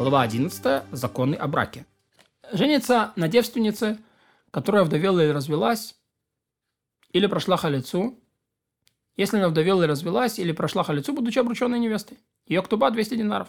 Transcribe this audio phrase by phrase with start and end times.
[0.00, 0.84] Глава 11.
[0.92, 1.84] Законы о браке.
[2.52, 3.98] Женится на девственнице,
[4.50, 5.94] которая вдовела или развелась,
[7.12, 8.14] или прошла халицу,
[9.18, 12.16] если она вдовела и развелась, или прошла халицу, будучи обрученной невестой.
[12.46, 13.48] Ее ктуба 200 динаров.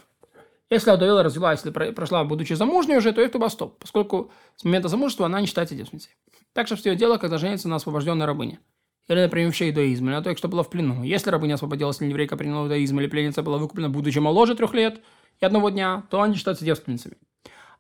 [0.69, 4.65] Если она вдовела, развелась, или прошла, будучи замужней уже, то ее ктуба 100, поскольку с
[4.65, 6.11] момента замужества она не считается девственницей.
[6.52, 8.59] Также все дело, когда женится на освобожденной рабыне.
[9.07, 11.02] Или, например, в иудаизм, или на той, кто была в плену.
[11.02, 15.02] Если рабыня освободилась, или еврейка приняла иудаизм, или пленница была выкуплена, будучи моложе трех лет
[15.41, 17.18] и одного дня, то они считаются девственницами.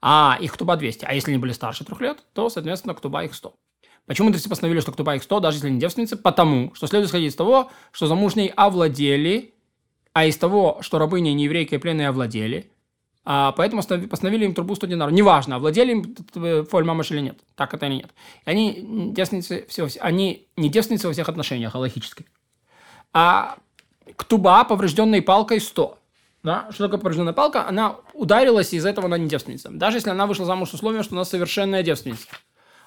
[0.01, 1.05] А их ктуба 200.
[1.05, 3.53] А если они были старше трех лет, то, соответственно, ктуба их 100.
[4.07, 6.17] Почему мудрецы постановили, что ктуба их 100, даже если они девственницы?
[6.17, 9.53] Потому, что следует исходить из того, что замужней овладели,
[10.13, 12.71] а из того, что рабыни, не еврейки и пленные овладели,
[13.23, 15.13] а поэтому постановили им трубу 100 динаров.
[15.13, 17.39] Неважно, овладели им фоль мамаш или нет.
[17.55, 18.09] Так это или нет.
[18.45, 22.25] И они девственницы, все, они не девственницы во всех отношениях, логически.
[23.13, 23.57] А
[24.15, 25.99] ктуба, поврежденной палкой, 100.
[26.43, 26.67] Да?
[26.71, 27.67] Что такое поврежденная палка?
[27.67, 29.69] Она ударилась, и из-за этого она не девственница.
[29.69, 32.27] Даже если она вышла замуж с условием, что она совершенная девственница.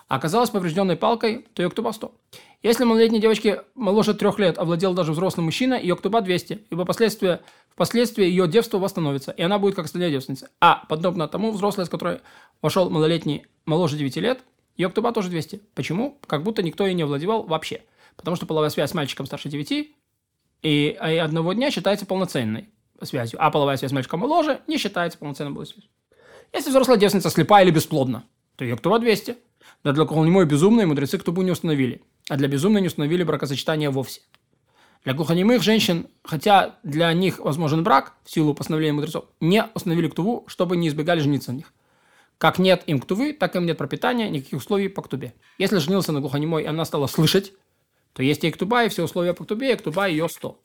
[0.09, 2.13] А оказалась поврежденной палкой, то ее ктуба 100.
[2.63, 7.41] Если малолетней девочке моложе трех лет овладел даже взрослый мужчина, ее ктуба 200, ибо последствия,
[7.71, 10.51] впоследствии ее девство восстановится, и она будет как остальная девственница.
[10.61, 12.21] А, подобно тому, взрослая, с которой
[12.61, 14.41] вошел малолетний моложе 9 лет,
[14.77, 15.63] ее ктуба тоже 200.
[15.75, 16.19] Почему?
[16.27, 17.83] Как будто никто ей не овладевал вообще.
[18.17, 19.89] Потому что половая связь с мальчиком старше 9 и,
[20.63, 22.69] и одного дня считается полноценной
[23.07, 25.91] связью, а половая связь с мальчиком моложе не считается полноценной половой связью.
[26.53, 28.25] Если взрослая девственница слепая или бесплодна,
[28.57, 29.37] то ее ктуба 200.
[29.83, 34.21] Да для глухонемой безумной мудрецы ктубу не установили, а для безумной не установили бракосочетание вовсе.
[35.05, 40.45] Для глухонемых женщин, хотя для них возможен брак в силу постановления мудрецов, не установили ктуву,
[40.47, 41.73] чтобы не избегали жениться на них.
[42.39, 45.35] Как нет им ктувы, так им нет пропитания, никаких условий по ктубе.
[45.59, 47.53] Если женился на глухонемой, и она стала слышать,
[48.15, 50.59] то есть ей ктуба, и все условия по ктубе, и ктуба ее 100.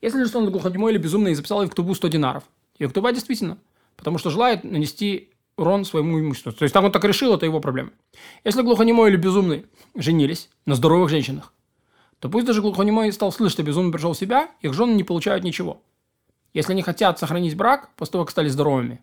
[0.00, 2.44] Если же он глухонемой или безумный и записал ей в ктубу 100 динаров,
[2.78, 3.58] ее ктуба действительно,
[3.96, 6.52] потому что желает нанести урон своему имуществу.
[6.52, 7.90] То есть так он так решил, это его проблема.
[8.44, 11.52] Если глухонемой или безумный женились на здоровых женщинах,
[12.18, 15.44] то пусть даже глухонемой стал слышать, что безумный пришел в себя, их жены не получают
[15.44, 15.82] ничего.
[16.54, 19.02] Если они хотят сохранить брак после того, как стали здоровыми,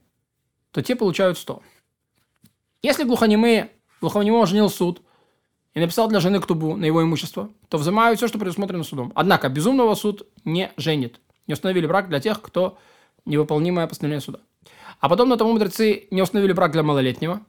[0.71, 1.61] то те получают 100.
[2.81, 3.71] Если глухонемые,
[4.01, 5.01] глухонемой женил суд
[5.77, 9.11] и написал для жены ктубу на его имущество, то взимают все, что предусмотрено судом.
[9.13, 11.19] Однако безумного суд не женит.
[11.45, 12.79] Не установили брак для тех, кто
[13.25, 14.39] невыполнимое постановление суда.
[14.99, 17.41] А потом на тому мудрецы не установили брак для малолетнего.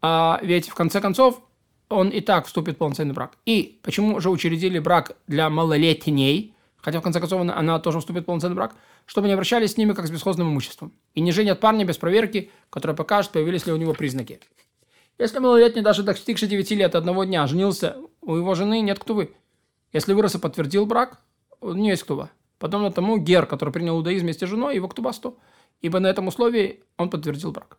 [0.00, 1.40] А ведь в конце концов
[1.88, 3.32] он и так вступит в полноценный брак.
[3.44, 8.22] И почему же учредили брак для малолетней, хотя в конце концов она, она тоже вступит
[8.22, 10.92] в полноценный брак, чтобы не обращались с ними как с бесхозным имуществом.
[11.14, 14.38] И не женят парня без проверки, которая покажет, появились ли у него признаки.
[15.18, 19.34] Если малолетний, даже достигший 9 лет одного дня, женился, у его жены нет ктувы.
[19.92, 21.20] Если вырос и подтвердил брак,
[21.60, 22.30] у нее есть ктува.
[22.58, 25.36] Подобно тому гер, который принял иудаизм вместе с женой, его ктува 100
[25.80, 27.78] ибо на этом условии он подтвердил брак.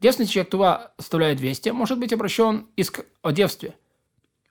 [0.00, 3.74] Девственный человек Тува составляет 200, может быть обращен иск о девстве.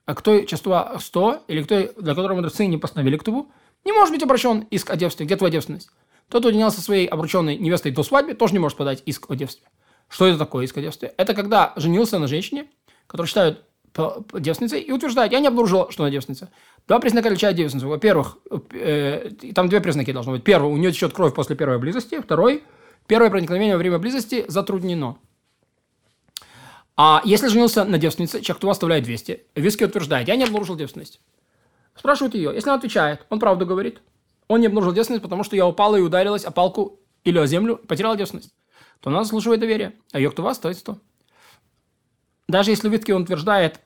[0.04, 3.50] А кто чувства 100, или кто, для которого мудрецы не постановили Ктуву,
[3.84, 5.26] не может быть обращен иск о девстве.
[5.26, 5.90] Где твоя девственность?
[6.28, 9.66] Тот, кто уединялся своей обрученной невестой до свадьбы, тоже не может подать иск о девстве.
[10.08, 11.14] Что это такое иск о девстве?
[11.16, 12.66] Это когда женился на женщине,
[13.06, 13.64] которую считают
[14.32, 16.50] девственницей, и утверждает, я не обнаружил, что она девственница.
[16.86, 17.88] Два признака отличают девственницу.
[17.88, 18.38] Во-первых,
[18.72, 20.44] э, там две признаки должно быть.
[20.44, 22.20] Первый, у нее течет кровь после первой близости.
[22.20, 22.62] Второй,
[23.06, 25.18] первое проникновение во время близости затруднено.
[26.96, 29.46] А если женился на девственнице, человек туда оставляет 200.
[29.54, 31.20] Виски утверждает, я не обнаружил девственность.
[31.96, 32.52] Спрашивают ее.
[32.54, 34.00] Если она отвечает, он правду говорит.
[34.48, 37.76] Он не обнаружил девственность, потому что я упала и ударилась о палку или о землю,
[37.76, 38.52] потеряла девственность.
[39.00, 39.94] То она заслуживает доверия.
[40.12, 40.98] А ее кто вас стоит 100.
[42.48, 43.80] Даже если Витки он утверждает,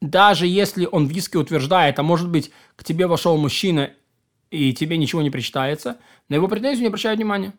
[0.00, 3.90] даже если он в утверждает, а может быть, к тебе вошел мужчина,
[4.50, 5.98] и тебе ничего не причитается,
[6.28, 7.52] на его претензию не обращают внимания.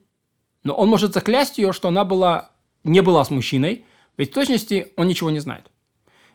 [0.63, 2.51] Но он может заклясть ее, что она была,
[2.83, 3.85] не была с мужчиной,
[4.17, 5.69] ведь в точности он ничего не знает.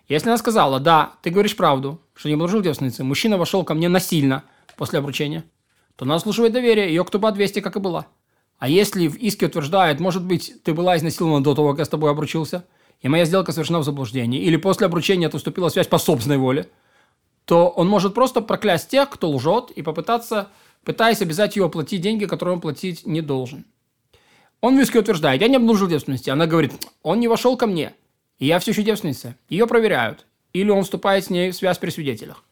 [0.09, 3.89] Если она сказала, да, ты говоришь правду, что не обнаружил девственницы, мужчина вошел ко мне
[3.89, 4.45] насильно
[4.77, 5.45] после обручения,
[5.97, 8.07] то она слушает доверие, ее кто бы 200, как и была.
[8.63, 11.89] А если в иске утверждает, может быть, ты была изнасилована до того, как я с
[11.89, 12.65] тобой обручился–
[13.03, 16.69] и моя сделка совершена в заблуждении, или после обручения отступила связь по собственной воле,
[17.45, 20.49] то он может просто проклясть тех, кто лжет, и попытаться,
[20.85, 23.65] пытаясь обязать его платить деньги, которые он платить не должен.
[24.61, 26.31] Он в иске утверждает, я не обнаружил девственности.
[26.31, 26.73] Она говорит,
[27.03, 27.93] он не вошел ко мне,
[28.39, 29.35] и я все еще девственница.
[29.49, 30.25] Ее проверяют.
[30.53, 32.45] Или он вступает с ней в связь при свидетелях.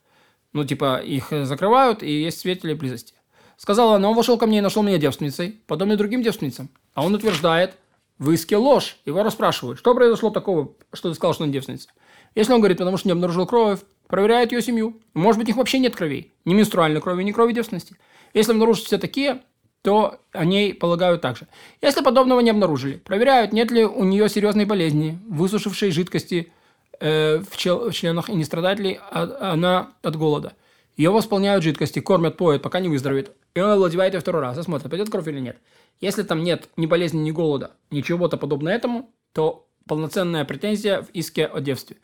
[0.53, 3.15] Ну, типа, их закрывают, и есть свидетели близости.
[3.61, 6.71] Сказала она, он вошел ко мне и нашел меня девственницей, подобной другим девственницам.
[6.95, 7.77] А он утверждает,
[8.19, 8.97] в иске ложь.
[9.05, 11.91] Его расспрашивают, что произошло такого, что ты сказал, что он девственница.
[12.35, 14.99] Если он говорит, потому что не обнаружил кровь, проверяют ее семью.
[15.13, 16.33] Может быть, у них вообще нет кровей.
[16.47, 17.97] Ни менструальной крови, ни крови девственности.
[18.33, 19.43] Если обнаружат все такие,
[19.83, 21.47] то о ней полагают также.
[21.83, 26.51] Если подобного не обнаружили, проверяют, нет ли у нее серьезной болезни, высушившей жидкости
[26.99, 30.55] э, в, чел- в членах и не страдает ли а- она от голода.
[30.97, 33.35] Ее восполняют жидкости, кормят, поют, пока не выздоровеет.
[33.55, 35.59] И он овладевает ее второй раз и пойдет кровь или нет.
[36.01, 41.47] Если там нет ни болезни, ни голода, ничего-то подобного этому, то полноценная претензия в иске
[41.47, 41.97] о девстве.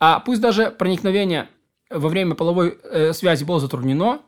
[0.00, 1.48] А пусть даже проникновение
[1.90, 4.20] во время половой э, связи было затруднено,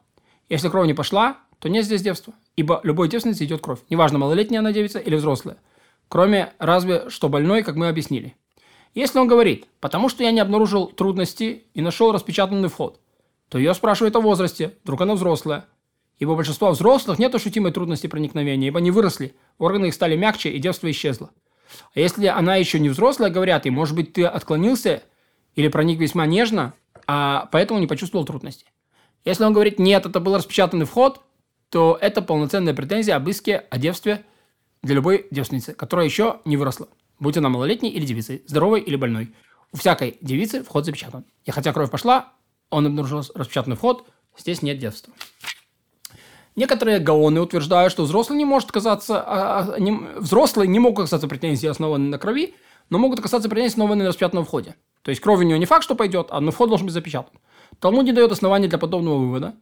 [0.49, 3.79] если кровь не пошла, то нет здесь девства, ибо любой девственнице идет кровь.
[3.91, 5.59] Неважно, малолетняя она девица или взрослая.
[6.09, 8.35] Кроме разве что больной, как мы объяснили.
[8.95, 13.01] Если он говорит, потому что я не обнаружил трудности и нашел распечатанный вход,
[13.51, 15.67] то ее спрашивают о возрасте, вдруг она взрослая.
[16.19, 20.59] Ибо большинство взрослых нет ощутимой трудности проникновения, ибо они выросли, органы их стали мягче, и
[20.59, 21.31] девство исчезло.
[21.95, 25.03] А если она еще не взрослая, говорят ей, может быть, ты отклонился
[25.57, 26.75] или проник весьма нежно,
[27.07, 28.67] а поэтому не почувствовал трудности.
[29.25, 31.21] Если он говорит, нет, это был распечатанный вход,
[31.71, 34.25] то это полноценная претензия об иске о девстве
[34.83, 36.89] для любой девственницы, которая еще не выросла.
[37.19, 39.35] Будь она малолетней или девицей, здоровой или больной.
[39.73, 41.25] У всякой девицы вход запечатан.
[41.45, 42.33] И хотя кровь пошла,
[42.71, 44.07] он обнаружил распечатанный вход,
[44.37, 45.13] здесь нет девства.
[46.57, 51.29] Некоторые гаоны утверждают, что взрослый не может казаться, а, а, не, взрослые не могут касаться
[51.29, 52.55] претензий, основанные на крови,
[52.89, 54.75] но могут касаться претензий, основанные на распечатанном входе.
[55.03, 57.39] То есть кровь у него не факт, что пойдет, а но вход должен быть запечатан.
[57.79, 59.55] Талмуд не дает оснований для подобного вывода.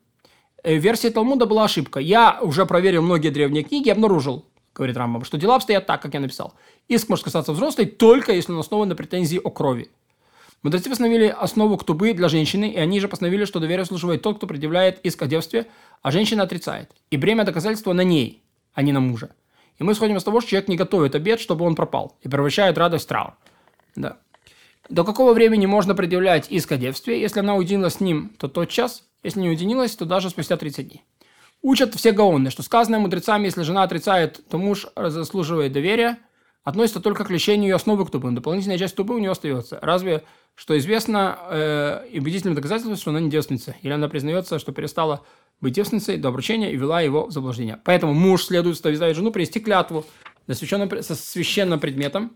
[0.63, 2.01] Э, в версии Талмуда была ошибка.
[2.01, 6.15] Я уже проверил многие древние книги и обнаружил, говорит Рамбам, что дела обстоят так, как
[6.15, 6.55] я написал.
[6.89, 9.91] Иск может касаться взрослой только если он основан на претензии о крови.
[10.63, 14.47] Мудрецы постановили основу ктубы для женщины, и они же постановили, что доверие служивает тот, кто
[14.47, 15.67] предъявляет иск о девстве,
[16.03, 16.91] а женщина отрицает.
[17.11, 18.43] И бремя доказательства на ней,
[18.75, 19.31] а не на мужа.
[19.79, 22.77] И мы исходим из того, что человек не готовит обед, чтобы он пропал, и превращает
[22.77, 23.35] радость в траур.
[23.95, 24.19] Да.
[24.89, 27.21] До какого времени можно предъявлять иск о девстве?
[27.21, 29.05] Если она уединилась с ним, то тот час.
[29.23, 31.05] Если не уединилась, то даже спустя 30 дней.
[31.63, 36.19] Учат все гаоны, что сказанное мудрецами, если жена отрицает, то муж заслуживает доверия,
[36.65, 38.31] относится только к лечению ее основы к тубы.
[38.31, 39.79] Дополнительная часть тубы у нее остается.
[39.83, 40.25] Разве
[40.59, 43.77] что известно э, убедительным доказательством, что она не девственница.
[43.83, 45.25] Или она признается, что перестала
[45.61, 47.79] быть девственницей до обручения и вела его в заблуждение.
[47.85, 50.05] Поэтому муж следует заставить жену привести клятву
[50.49, 52.33] со священным предметом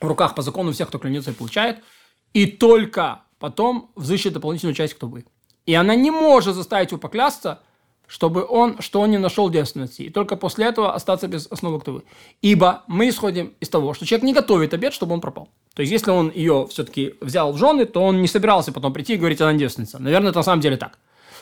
[0.00, 1.84] в руках по закону всех, кто клянется и получает,
[2.32, 5.26] и только потом взыщет дополнительную часть кто бы.
[5.66, 7.60] И она не может заставить его поклясться,
[8.06, 12.02] чтобы он, что он не нашел девственности, и только после этого остаться без основы ктувы.
[12.42, 15.48] Ибо мы исходим из того, что человек не готовит обед, чтобы он пропал.
[15.74, 19.14] То есть, если он ее все-таки взял в жены, то он не собирался потом прийти
[19.14, 19.98] и говорить, она девственница.
[19.98, 20.98] Наверное, это на самом деле так.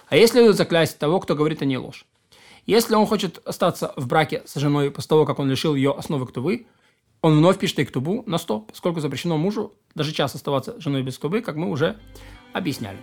[0.08, 2.04] А если заклясть того, кто говорит о ней ложь?
[2.66, 6.26] Если он хочет остаться в браке с женой после того, как он лишил ее основы
[6.26, 6.66] ктувы,
[7.20, 11.18] он вновь пишет и ктубу на 100, поскольку запрещено мужу даже час оставаться женой без
[11.18, 11.96] ктубы, как мы уже
[12.52, 12.98] объясняли.